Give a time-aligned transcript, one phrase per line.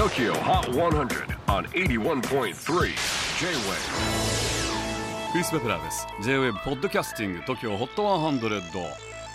[0.00, 2.54] TOKYO HOT 100 on 81.3 J-WAVE.
[5.30, 6.06] クリス・ペプラーです。
[6.22, 8.62] J-WAVE ポッドキャスティング TOKYO HOT 100、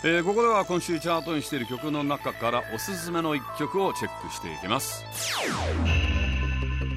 [0.02, 5.04] えー、ここでは今週チャートインしている曲の中からおすすめの一曲をチェックしていきます。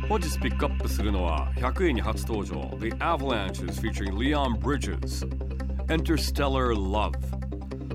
[0.09, 2.75] 本日ピックアップするのは100位に初登場。
[2.79, 5.27] The Avalanches featuring Leon Bridges.
[5.86, 7.13] Interstellar Love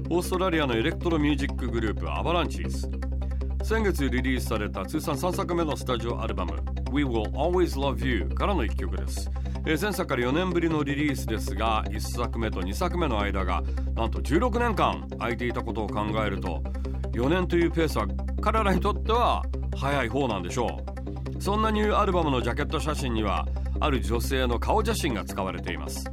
[0.09, 2.89] オーストラリアのエレクトロミュージックグループアバランチーズ
[3.65, 6.53] 先月リリースされた通算3作目のスタジオアルバム
[6.93, 9.31] We Will Always Love You からの一曲です、
[9.65, 13.63] えー、前作から4年ぶりのリリースですが1作目と2作目の間が
[13.95, 16.63] なんと16年間空いていたことを考えると
[17.13, 18.07] 4年というペースは
[18.43, 19.43] 彼らにとっては
[19.75, 20.81] 早い方なんでしょ
[21.39, 21.43] う。
[21.43, 23.47] そんなニューアルバムのジャケット写真には
[23.81, 26.05] ある女性の顔写真が使われています。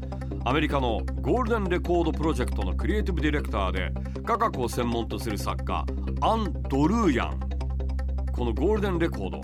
[0.45, 3.91] アメリカのゴールデンレコードプロジェクトのクリエイティブディレクターで
[4.23, 5.85] 科学を専門とする作家
[6.21, 7.50] アン・ドルーヤン。
[8.33, 9.41] このゴールデンレコード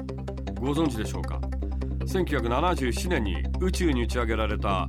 [0.60, 1.40] ご存知でしょうか
[2.06, 4.88] ？1977年に宇宙に打ち上げられた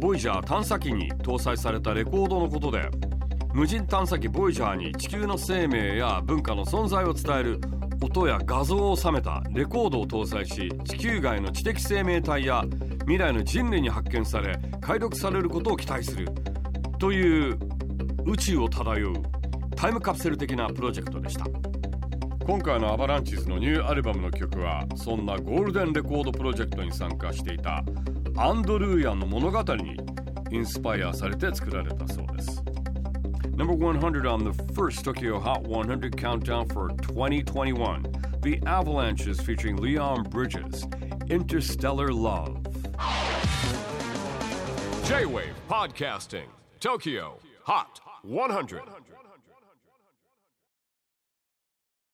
[0.00, 2.88] ボイジャー探査機に搭載されたレコードのことで
[3.54, 7.60] 無人探査機ボイジャーに地球の生命や文化の存在を伝える
[8.02, 12.64] 音や画像を収めたレコードを搭載し地球外の知的生命体や
[13.00, 16.28] 未来の人類に発見され解読されることを期待する
[16.98, 17.58] という
[18.26, 19.14] 宇宙を漂う
[19.76, 21.46] タイムカプセル的なプロジェクトでした。
[22.51, 27.81] 今回のアバランチズのニューアルバムの曲はそんなゴールデンレコードプロジェクトに参加していた
[28.35, 29.95] アンドルーヤンの物語に
[30.51, 32.61] インスパイアされて作られたそうです
[33.55, 38.03] Number 100 on the first Tokyo Hot 100 countdown for 2021
[38.41, 40.87] The Avalanches featuring Leon Bridges
[41.29, 42.57] Interstellar Love
[45.05, 46.47] J-Wave Podcasting
[46.79, 48.81] Tokyo Hot 100